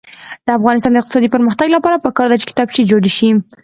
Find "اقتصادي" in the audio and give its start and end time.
1.01-1.29